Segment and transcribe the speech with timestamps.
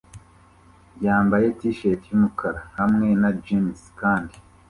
[1.05, 4.35] yambaye t-shati yumukara hamwe na jans kandi